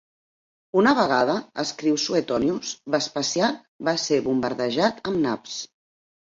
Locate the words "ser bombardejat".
4.05-5.05